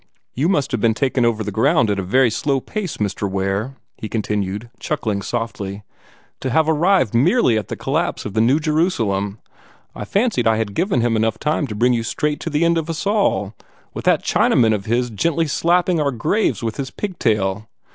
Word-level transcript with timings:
"You 0.33 0.49
must 0.49 0.71
have 0.71 0.81
been 0.81 0.95
taken 0.95 1.25
over 1.25 1.43
the 1.43 1.51
ground 1.51 1.91
at 1.91 1.99
a 1.99 2.03
very 2.03 2.31
slow 2.31 2.59
pace, 2.59 2.97
Mr. 2.97 3.29
Ware," 3.29 3.75
he 3.99 4.09
continued, 4.09 4.71
chuckling 4.79 5.21
softly, 5.21 5.83
"to 6.39 6.49
have 6.49 6.67
arrived 6.67 7.13
merely 7.13 7.55
at 7.55 7.67
the 7.67 7.75
collapse 7.75 8.25
of 8.25 8.33
the 8.33 8.41
New 8.41 8.59
Jerusalem. 8.59 9.37
I 9.93 10.05
fancied 10.05 10.47
I 10.47 10.57
had 10.57 10.73
given 10.73 11.01
him 11.01 11.13
time 11.13 11.17
enough 11.17 11.37
to 11.69 11.75
bring 11.75 11.93
you 11.93 12.01
straight 12.01 12.37
up 12.39 12.45
to 12.45 12.49
the 12.49 12.65
end 12.65 12.79
of 12.79 12.89
all 13.05 13.43
of 13.45 13.47
us, 13.49 13.53
with 13.93 14.05
that 14.05 14.23
Chinaman 14.25 14.73
of 14.73 14.85
his 14.85 15.11
gently 15.11 15.45
slapping 15.45 15.99
our 15.99 16.09
graves 16.11 16.63
with 16.63 16.77
his 16.77 16.89
pigtail. 16.89 17.69